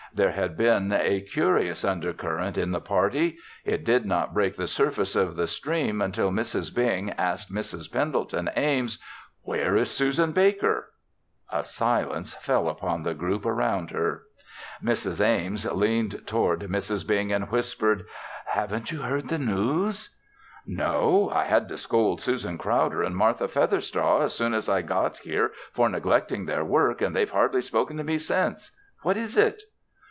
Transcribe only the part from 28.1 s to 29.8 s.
since. What is it?"